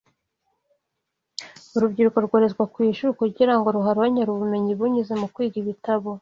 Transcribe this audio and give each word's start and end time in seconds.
urubyiruko 1.75 2.17
rwoherezwa 2.25 2.63
ku 2.73 2.77
ishuri 2.91 3.11
kugira 3.21 3.53
ngo 3.57 3.67
ruharonkere 3.75 4.29
ubumenyi 4.31 4.71
binyuze 4.79 5.13
mu 5.21 5.27
kwiga 5.33 5.55
ibitabo 5.63 6.09